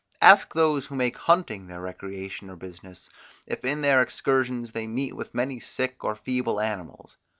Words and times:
Ask 0.23 0.55
those 0.55 0.87
who 0.87 0.95
make 0.95 1.15
hunting 1.15 1.67
their 1.67 1.79
recreation 1.81 2.49
or 2.49 2.55
business, 2.55 3.07
if 3.45 3.63
in 3.63 3.83
their 3.83 4.01
excursions 4.01 4.71
they 4.71 4.87
meet 4.87 5.15
with 5.15 5.35
many 5.35 5.59
sick 5.59 6.03
or 6.03 6.15
feeble 6.15 6.59
animals. 6.59 7.17